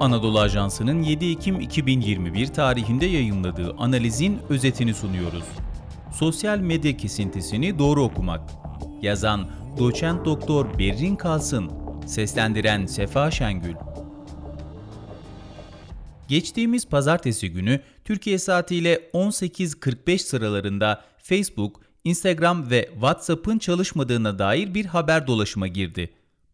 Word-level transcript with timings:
Anadolu 0.00 0.40
Ajansı'nın 0.40 1.02
7 1.02 1.30
Ekim 1.30 1.60
2021 1.60 2.46
tarihinde 2.46 3.06
yayınladığı 3.06 3.74
analizin 3.78 4.38
özetini 4.48 4.94
sunuyoruz. 4.94 5.44
Sosyal 6.12 6.58
medya 6.58 6.96
kesintisini 6.96 7.78
doğru 7.78 8.02
okumak. 8.02 8.50
Yazan 9.02 9.48
Doçent 9.78 10.24
Doktor 10.24 10.78
Berrin 10.78 11.16
Kalsın, 11.16 11.70
seslendiren 12.06 12.86
Sefa 12.86 13.30
Şengül. 13.30 13.74
Geçtiğimiz 16.28 16.88
pazartesi 16.88 17.52
günü 17.52 17.80
Türkiye 18.04 18.38
saatiyle 18.38 19.10
18.45 19.14 20.18
sıralarında 20.18 21.04
Facebook, 21.18 21.80
Instagram 22.04 22.70
ve 22.70 22.88
WhatsApp'ın 22.92 23.58
çalışmadığına 23.58 24.38
dair 24.38 24.74
bir 24.74 24.84
haber 24.84 25.26
dolaşıma 25.26 25.66
girdi. 25.66 26.10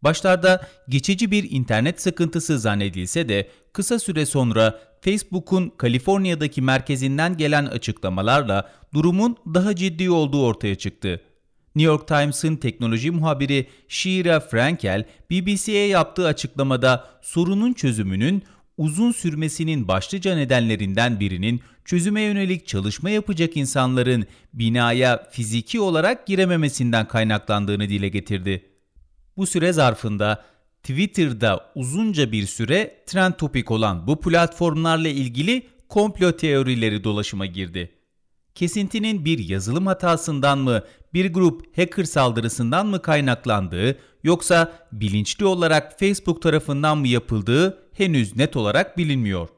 Başlarda 0.07 0.66
geçici 0.88 1.30
bir 1.30 1.51
internet 1.51 2.02
sıkıntısı 2.02 2.59
zannedilse 2.59 3.28
de 3.28 3.48
kısa 3.73 3.98
süre 3.98 4.27
sonra 4.27 4.80
Facebook'un 5.01 5.73
Kaliforniya'daki 5.78 6.62
merkezinden 6.62 7.37
gelen 7.37 7.66
açıklamalarla 7.66 8.70
durumun 8.95 9.37
daha 9.55 9.77
ciddi 9.77 10.11
olduğu 10.11 10.45
ortaya 10.45 10.74
çıktı. 10.74 11.20
New 11.74 11.92
York 11.92 12.09
Times'ın 12.09 12.56
teknoloji 12.56 13.11
muhabiri 13.11 13.66
Shira 13.88 14.41
Frankel, 14.41 15.05
BBC'ye 15.30 15.87
yaptığı 15.87 16.27
açıklamada 16.27 17.09
sorunun 17.23 17.73
çözümünün 17.73 18.42
uzun 18.77 19.12
sürmesinin 19.12 19.88
başlıca 19.88 20.34
nedenlerinden 20.34 21.20
birinin 21.20 21.61
çözüme 21.84 22.20
yönelik 22.20 22.66
çalışma 22.66 23.11
yapacak 23.11 23.56
insanların 23.56 24.27
binaya 24.52 25.28
fiziki 25.30 25.80
olarak 25.80 26.27
girememesinden 26.27 27.09
kaynaklandığını 27.09 27.88
dile 27.88 28.09
getirdi. 28.09 28.76
Bu 29.37 29.47
süre 29.47 29.73
zarfında 29.73 30.45
Twitter'da 30.83 31.71
uzunca 31.75 32.33
bir 32.33 32.47
süre 32.47 33.03
trend 33.06 33.33
topik 33.33 33.70
olan 33.70 34.06
bu 34.06 34.20
platformlarla 34.20 35.09
ilgili 35.09 35.67
komplo 35.89 36.33
teorileri 36.33 37.05
dolaşıma 37.05 37.47
girdi. 37.47 37.93
Kesintinin 38.55 39.25
bir 39.25 39.39
yazılım 39.39 39.87
hatasından 39.87 40.59
mı, 40.59 40.83
bir 41.15 41.33
grup 41.33 41.78
hacker 41.78 42.05
saldırısından 42.05 42.87
mı 42.87 43.03
kaynaklandığı 43.03 43.98
yoksa 44.25 44.73
bilinçli 44.93 45.45
olarak 45.45 45.98
Facebook 45.98 46.43
tarafından 46.43 46.98
mı 46.98 47.09
yapıldığı 47.09 47.78
henüz 47.93 48.37
net 48.37 48.56
olarak 48.56 48.98
bilinmiyor. 48.98 49.48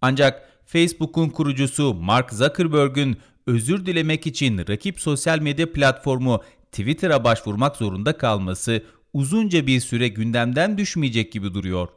Ancak 0.00 0.48
Facebook'un 0.66 1.28
kurucusu 1.28 1.94
Mark 1.94 2.32
Zuckerberg'ün 2.32 3.16
özür 3.46 3.86
dilemek 3.86 4.26
için 4.26 4.58
rakip 4.68 5.00
sosyal 5.00 5.38
medya 5.38 5.72
platformu 5.72 6.42
Twitter'a 6.72 7.24
başvurmak 7.24 7.76
zorunda 7.76 8.18
kalması 8.18 8.82
uzunca 9.12 9.66
bir 9.66 9.80
süre 9.80 10.08
gündemden 10.08 10.78
düşmeyecek 10.78 11.32
gibi 11.32 11.54
duruyor. 11.54 11.88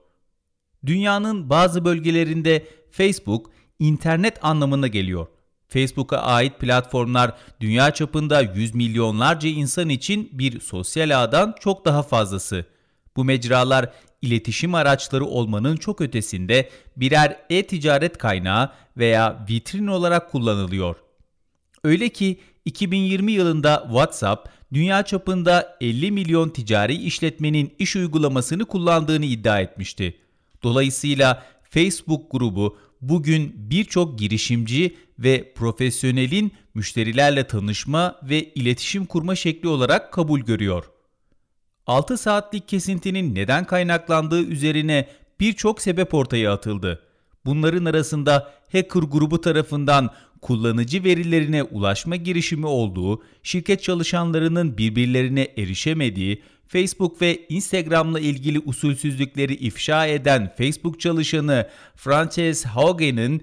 Dünyanın 0.85 1.49
bazı 1.49 1.85
bölgelerinde 1.85 2.67
Facebook 2.91 3.51
internet 3.79 4.45
anlamına 4.45 4.87
geliyor. 4.87 5.27
Facebook'a 5.67 6.17
ait 6.17 6.59
platformlar 6.59 7.33
dünya 7.59 7.91
çapında 7.91 8.41
yüz 8.41 8.75
milyonlarca 8.75 9.49
insan 9.49 9.89
için 9.89 10.29
bir 10.33 10.59
sosyal 10.59 11.23
ağdan 11.23 11.55
çok 11.59 11.85
daha 11.85 12.03
fazlası. 12.03 12.65
Bu 13.15 13.23
mecralar 13.23 13.89
iletişim 14.21 14.75
araçları 14.75 15.25
olmanın 15.25 15.77
çok 15.77 16.01
ötesinde 16.01 16.69
birer 16.97 17.39
e-ticaret 17.49 18.17
kaynağı 18.17 18.71
veya 18.97 19.45
vitrin 19.49 19.87
olarak 19.87 20.31
kullanılıyor. 20.31 20.95
Öyle 21.83 22.09
ki 22.09 22.39
2020 22.65 23.31
yılında 23.31 23.83
WhatsApp 23.87 24.49
dünya 24.73 25.03
çapında 25.03 25.77
50 25.81 26.11
milyon 26.11 26.49
ticari 26.49 26.95
işletmenin 26.95 27.73
iş 27.79 27.95
uygulamasını 27.95 28.65
kullandığını 28.65 29.25
iddia 29.25 29.59
etmişti. 29.61 30.17
Dolayısıyla 30.63 31.45
Facebook 31.69 32.31
grubu 32.31 32.77
bugün 33.01 33.53
birçok 33.55 34.19
girişimci 34.19 34.95
ve 35.19 35.53
profesyonelin 35.53 36.51
müşterilerle 36.73 37.47
tanışma 37.47 38.19
ve 38.23 38.43
iletişim 38.43 39.05
kurma 39.05 39.35
şekli 39.35 39.67
olarak 39.67 40.13
kabul 40.13 40.39
görüyor. 40.39 40.85
6 41.87 42.17
saatlik 42.17 42.67
kesintinin 42.67 43.35
neden 43.35 43.65
kaynaklandığı 43.65 44.43
üzerine 44.43 45.07
birçok 45.39 45.81
sebep 45.81 46.13
ortaya 46.13 46.53
atıldı. 46.53 47.04
Bunların 47.45 47.85
arasında 47.85 48.51
hacker 48.71 49.01
grubu 49.01 49.41
tarafından 49.41 50.09
kullanıcı 50.41 51.03
verilerine 51.03 51.63
ulaşma 51.63 52.15
girişimi 52.15 52.65
olduğu, 52.65 53.23
şirket 53.43 53.83
çalışanlarının 53.83 54.77
birbirlerine 54.77 55.47
erişemediği, 55.57 56.41
Facebook 56.67 57.21
ve 57.21 57.45
Instagram'la 57.49 58.19
ilgili 58.19 58.59
usulsüzlükleri 58.59 59.53
ifşa 59.53 60.05
eden 60.05 60.53
Facebook 60.57 60.99
çalışanı 60.99 61.67
Frances 61.95 62.65
Haugen'in 62.65 63.41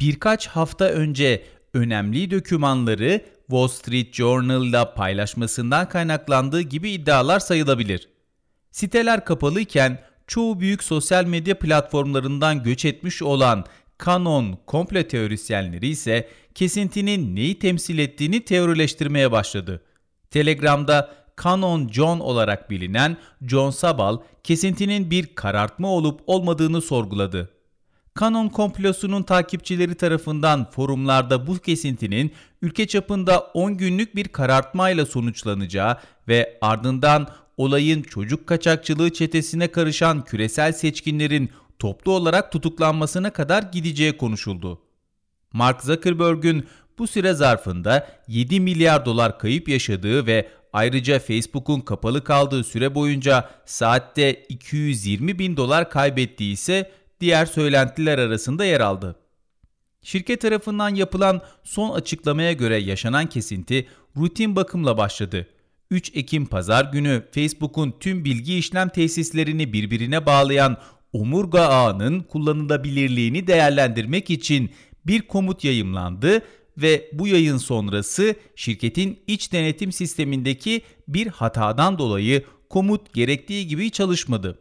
birkaç 0.00 0.46
hafta 0.46 0.84
önce 0.84 1.42
önemli 1.74 2.30
dokümanları 2.30 3.20
Wall 3.46 3.68
Street 3.68 4.14
Journal'da 4.14 4.94
paylaşmasından 4.94 5.88
kaynaklandığı 5.88 6.60
gibi 6.60 6.90
iddialar 6.90 7.40
sayılabilir. 7.40 8.08
Siteler 8.70 9.24
kapalıyken 9.24 9.98
çoğu 10.26 10.60
büyük 10.60 10.84
sosyal 10.84 11.24
medya 11.24 11.58
platformlarından 11.58 12.62
göç 12.62 12.84
etmiş 12.84 13.22
olan 13.22 13.64
kanon 13.98 14.58
komplo 14.66 15.02
teorisyenleri 15.02 15.88
ise 15.88 16.28
kesintinin 16.54 17.36
neyi 17.36 17.58
temsil 17.58 17.98
ettiğini 17.98 18.44
teorileştirmeye 18.44 19.32
başladı. 19.32 19.82
Telegram'da 20.30 21.14
Canon 21.42 21.88
John 21.88 22.20
olarak 22.20 22.70
bilinen 22.70 23.16
John 23.46 23.70
Sabal 23.70 24.18
kesintinin 24.44 25.10
bir 25.10 25.34
karartma 25.34 25.88
olup 25.88 26.20
olmadığını 26.26 26.80
sorguladı. 26.80 27.50
Canon 28.20 28.48
komplosunun 28.48 29.22
takipçileri 29.22 29.94
tarafından 29.94 30.70
forumlarda 30.70 31.46
bu 31.46 31.58
kesintinin 31.58 32.32
ülke 32.62 32.86
çapında 32.86 33.40
10 33.40 33.76
günlük 33.76 34.16
bir 34.16 34.28
karartmayla 34.28 35.06
sonuçlanacağı 35.06 35.98
ve 36.28 36.58
ardından 36.60 37.28
olayın 37.56 38.02
çocuk 38.02 38.46
kaçakçılığı 38.46 39.12
çetesine 39.12 39.68
karışan 39.68 40.24
küresel 40.24 40.72
seçkinlerin 40.72 41.50
toplu 41.78 42.12
olarak 42.12 42.52
tutuklanmasına 42.52 43.32
kadar 43.32 43.62
gideceği 43.62 44.16
konuşuldu. 44.16 44.80
Mark 45.52 45.82
Zuckerberg'ün 45.82 46.66
bu 46.98 47.06
süre 47.06 47.34
zarfında 47.34 48.08
7 48.28 48.60
milyar 48.60 49.04
dolar 49.04 49.38
kayıp 49.38 49.68
yaşadığı 49.68 50.26
ve 50.26 50.48
ayrıca 50.72 51.18
Facebook'un 51.18 51.80
kapalı 51.80 52.24
kaldığı 52.24 52.64
süre 52.64 52.94
boyunca 52.94 53.50
saatte 53.66 54.34
220 54.48 55.38
bin 55.38 55.56
dolar 55.56 55.90
kaybettiği 55.90 56.52
ise 56.52 56.92
diğer 57.20 57.46
söylentiler 57.46 58.18
arasında 58.18 58.64
yer 58.64 58.80
aldı. 58.80 59.16
Şirket 60.02 60.40
tarafından 60.40 60.94
yapılan 60.94 61.42
son 61.62 61.94
açıklamaya 61.94 62.52
göre 62.52 62.76
yaşanan 62.76 63.26
kesinti 63.26 63.88
rutin 64.16 64.56
bakımla 64.56 64.98
başladı. 64.98 65.46
3 65.90 66.10
Ekim 66.14 66.46
pazar 66.46 66.84
günü 66.84 67.22
Facebook'un 67.32 67.94
tüm 68.00 68.24
bilgi 68.24 68.58
işlem 68.58 68.88
tesislerini 68.88 69.72
birbirine 69.72 70.26
bağlayan 70.26 70.76
omurga 71.12 71.60
ağının 71.60 72.20
kullanılabilirliğini 72.20 73.46
değerlendirmek 73.46 74.30
için 74.30 74.70
bir 75.06 75.22
komut 75.22 75.64
yayımlandı 75.64 76.42
ve 76.78 77.10
bu 77.12 77.28
yayın 77.28 77.56
sonrası 77.56 78.34
şirketin 78.56 79.20
iç 79.26 79.52
denetim 79.52 79.92
sistemindeki 79.92 80.82
bir 81.08 81.26
hatadan 81.26 81.98
dolayı 81.98 82.44
komut 82.70 83.14
gerektiği 83.14 83.66
gibi 83.66 83.90
çalışmadı. 83.90 84.58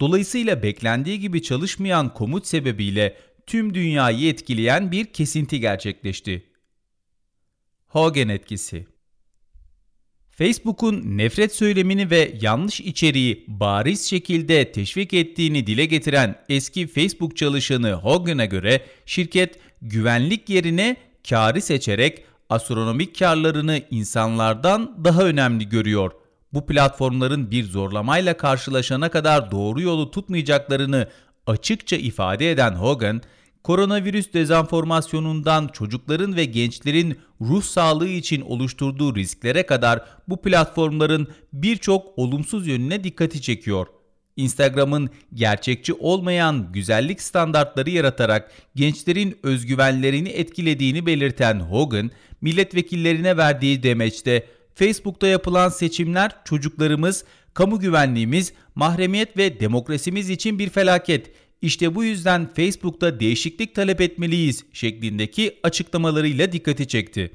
Dolayısıyla 0.00 0.62
beklendiği 0.62 1.20
gibi 1.20 1.42
çalışmayan 1.42 2.14
komut 2.14 2.46
sebebiyle 2.46 3.16
tüm 3.46 3.74
dünyayı 3.74 4.28
etkileyen 4.28 4.92
bir 4.92 5.04
kesinti 5.04 5.60
gerçekleşti. 5.60 6.44
Hogan 7.86 8.28
etkisi 8.28 8.93
Facebook'un 10.38 11.18
nefret 11.18 11.54
söylemini 11.54 12.10
ve 12.10 12.34
yanlış 12.40 12.80
içeriği 12.80 13.44
bariz 13.48 14.10
şekilde 14.10 14.72
teşvik 14.72 15.14
ettiğini 15.14 15.66
dile 15.66 15.84
getiren 15.84 16.36
eski 16.48 16.86
Facebook 16.86 17.36
çalışanı 17.36 17.92
Hogan'a 17.92 18.44
göre 18.44 18.80
şirket 19.06 19.58
güvenlik 19.82 20.48
yerine 20.48 20.96
karı 21.28 21.60
seçerek 21.60 22.24
astronomik 22.48 23.18
karlarını 23.18 23.80
insanlardan 23.90 25.04
daha 25.04 25.22
önemli 25.22 25.68
görüyor. 25.68 26.12
Bu 26.52 26.66
platformların 26.66 27.50
bir 27.50 27.64
zorlamayla 27.64 28.36
karşılaşana 28.36 29.08
kadar 29.08 29.50
doğru 29.50 29.80
yolu 29.80 30.10
tutmayacaklarını 30.10 31.08
açıkça 31.46 31.96
ifade 31.96 32.50
eden 32.50 32.72
Hogan, 32.72 33.22
koronavirüs 33.64 34.32
dezenformasyonundan 34.32 35.68
çocukların 35.68 36.36
ve 36.36 36.44
gençlerin 36.44 37.18
ruh 37.40 37.62
sağlığı 37.62 38.08
için 38.08 38.40
oluşturduğu 38.40 39.14
risklere 39.14 39.66
kadar 39.66 40.04
bu 40.28 40.42
platformların 40.42 41.28
birçok 41.52 42.18
olumsuz 42.18 42.66
yönüne 42.66 43.04
dikkati 43.04 43.42
çekiyor. 43.42 43.86
Instagram'ın 44.36 45.10
gerçekçi 45.34 45.92
olmayan 45.94 46.72
güzellik 46.72 47.22
standartları 47.22 47.90
yaratarak 47.90 48.50
gençlerin 48.74 49.38
özgüvenlerini 49.42 50.28
etkilediğini 50.28 51.06
belirten 51.06 51.60
Hogan, 51.60 52.10
milletvekillerine 52.40 53.36
verdiği 53.36 53.82
demeçte 53.82 54.46
Facebook'ta 54.74 55.26
yapılan 55.26 55.68
seçimler 55.68 56.30
çocuklarımız, 56.44 57.24
kamu 57.54 57.80
güvenliğimiz, 57.80 58.52
mahremiyet 58.74 59.36
ve 59.36 59.60
demokrasimiz 59.60 60.30
için 60.30 60.58
bir 60.58 60.70
felaket 60.70 61.30
İşte 61.64 61.94
bu 61.94 62.04
yüzden 62.04 62.52
Facebook'ta 62.54 63.20
değişiklik 63.20 63.74
talep 63.74 64.00
etmeliyiz 64.00 64.64
şeklindeki 64.72 65.58
açıklamalarıyla 65.62 66.52
dikkati 66.52 66.88
çekti. 66.88 67.32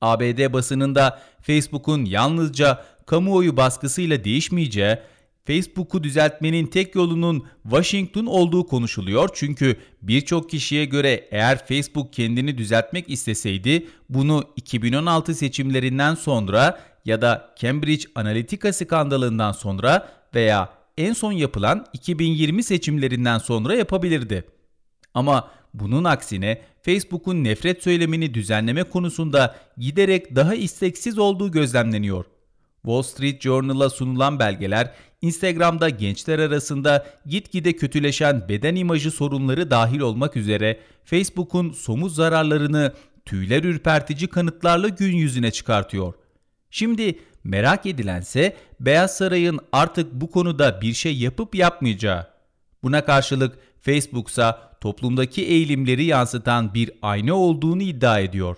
ABD 0.00 0.52
basınında 0.52 1.22
Facebook'un 1.42 2.04
yalnızca 2.04 2.84
kamuoyu 3.06 3.56
baskısıyla 3.56 4.24
değişmeyeceği, 4.24 4.98
Facebook'u 5.44 6.04
düzeltmenin 6.04 6.66
tek 6.66 6.94
yolunun 6.94 7.46
Washington 7.62 8.26
olduğu 8.26 8.66
konuşuluyor 8.66 9.28
çünkü 9.34 9.76
birçok 10.02 10.50
kişiye 10.50 10.84
göre 10.84 11.28
eğer 11.30 11.66
Facebook 11.66 12.12
kendini 12.12 12.58
düzeltmek 12.58 13.10
isteseydi 13.10 13.86
bunu 14.08 14.44
2016 14.56 15.34
seçimlerinden 15.34 16.14
sonra 16.14 16.80
ya 17.04 17.22
da 17.22 17.54
Cambridge 17.60 18.04
Analytica 18.14 18.72
skandalından 18.72 19.52
sonra 19.52 20.08
veya 20.34 20.79
en 21.00 21.12
son 21.12 21.32
yapılan 21.32 21.86
2020 21.92 22.62
seçimlerinden 22.62 23.38
sonra 23.38 23.74
yapabilirdi. 23.74 24.44
Ama 25.14 25.50
bunun 25.74 26.04
aksine 26.04 26.60
Facebook'un 26.82 27.44
nefret 27.44 27.82
söylemini 27.82 28.34
düzenleme 28.34 28.82
konusunda 28.82 29.56
giderek 29.78 30.36
daha 30.36 30.54
isteksiz 30.54 31.18
olduğu 31.18 31.50
gözlemleniyor. 31.50 32.24
Wall 32.82 33.02
Street 33.02 33.42
Journal'a 33.42 33.90
sunulan 33.90 34.38
belgeler 34.38 34.94
Instagram'da 35.22 35.88
gençler 35.88 36.38
arasında 36.38 37.06
gitgide 37.26 37.72
kötüleşen 37.72 38.48
beden 38.48 38.74
imajı 38.74 39.10
sorunları 39.10 39.70
dahil 39.70 40.00
olmak 40.00 40.36
üzere 40.36 40.80
Facebook'un 41.04 41.72
somut 41.72 42.12
zararlarını 42.12 42.92
tüyler 43.24 43.64
ürpertici 43.64 44.28
kanıtlarla 44.28 44.88
gün 44.88 45.16
yüzüne 45.16 45.50
çıkartıyor. 45.50 46.14
Şimdi 46.70 47.18
merak 47.44 47.86
edilense 47.86 48.56
Beyaz 48.80 49.16
Saray'ın 49.16 49.60
artık 49.72 50.12
bu 50.12 50.30
konuda 50.30 50.80
bir 50.80 50.92
şey 50.92 51.16
yapıp 51.16 51.54
yapmayacağı. 51.54 52.26
Buna 52.82 53.04
karşılık 53.04 53.58
Facebook 53.80 54.28
ise 54.28 54.54
toplumdaki 54.80 55.46
eğilimleri 55.46 56.04
yansıtan 56.04 56.74
bir 56.74 56.90
ayna 57.02 57.34
olduğunu 57.34 57.82
iddia 57.82 58.18
ediyor. 58.18 58.56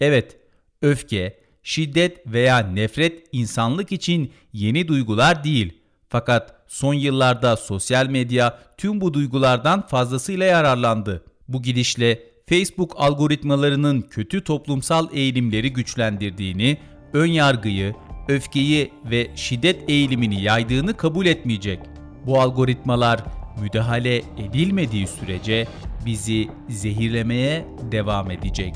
Evet, 0.00 0.36
öfke, 0.82 1.40
şiddet 1.62 2.26
veya 2.26 2.58
nefret 2.58 3.26
insanlık 3.32 3.92
için 3.92 4.32
yeni 4.52 4.88
duygular 4.88 5.44
değil. 5.44 5.72
Fakat 6.08 6.54
son 6.66 6.94
yıllarda 6.94 7.56
sosyal 7.56 8.06
medya 8.06 8.58
tüm 8.76 9.00
bu 9.00 9.14
duygulardan 9.14 9.86
fazlasıyla 9.86 10.46
yararlandı. 10.46 11.24
Bu 11.48 11.62
gidişle 11.62 12.22
Facebook 12.46 12.94
algoritmalarının 12.96 14.00
kötü 14.00 14.44
toplumsal 14.44 15.08
eğilimleri 15.12 15.72
güçlendirdiğini, 15.72 16.78
ön 17.12 17.26
yargıyı, 17.26 17.94
öfkeyi 18.28 18.92
ve 19.04 19.30
şiddet 19.34 19.90
eğilimini 19.90 20.42
yaydığını 20.42 20.96
kabul 20.96 21.26
etmeyecek. 21.26 21.80
Bu 22.26 22.40
algoritmalar 22.40 23.24
müdahale 23.60 24.16
edilmediği 24.16 25.06
sürece 25.06 25.66
bizi 26.06 26.48
zehirlemeye 26.68 27.66
devam 27.92 28.30
edecek. 28.30 28.74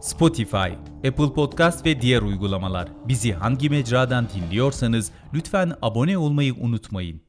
Spotify, 0.00 0.56
Apple 1.08 1.32
Podcast 1.34 1.86
ve 1.86 2.00
diğer 2.00 2.22
uygulamalar. 2.22 2.88
Bizi 3.08 3.32
hangi 3.32 3.70
mecradan 3.70 4.26
dinliyorsanız 4.34 5.10
lütfen 5.34 5.72
abone 5.82 6.18
olmayı 6.18 6.54
unutmayın. 6.54 7.20